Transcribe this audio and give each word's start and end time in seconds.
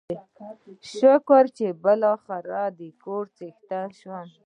شکر 0.97 1.43
چې 1.57 1.67
بلاخره 1.83 2.61
دکور 2.79 3.23
څښتن 3.37 3.87
شوم. 3.99 4.27